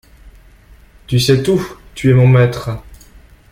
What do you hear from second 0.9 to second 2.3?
Tu sais tout, tu es mon